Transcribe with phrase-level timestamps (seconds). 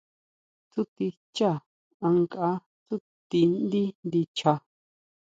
[0.69, 1.51] Tsúti xchá
[2.07, 2.49] ankʼa
[2.85, 4.53] tsúti ndí ndicha.